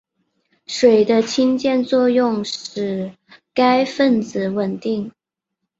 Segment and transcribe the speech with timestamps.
[0.65, 3.15] 水的氢键作用使
[3.53, 5.11] 该分子稳定。